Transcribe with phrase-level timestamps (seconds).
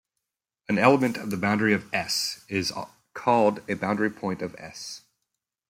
[0.67, 2.73] An element of the boundary of "S" is
[3.13, 5.03] called a boundary point of "S".